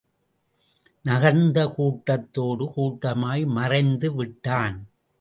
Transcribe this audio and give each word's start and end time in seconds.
நகர்ந்து 1.05 1.69
கூட்டத்தோடு 1.69 2.65
கூட்டமாய் 2.73 3.45
மறைந்து 3.45 4.15
விட்டான். 4.15 4.77